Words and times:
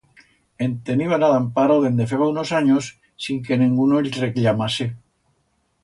El 0.67 0.71
teniban 0.87 1.25
a 1.27 1.29
l'Amparo 1.33 1.75
dende 1.83 2.07
feba 2.13 2.31
unos 2.33 2.55
anyos 2.61 2.89
sin 3.27 3.45
que 3.49 3.61
nenguno 3.65 4.01
el 4.05 4.11
recllamase. 4.23 4.93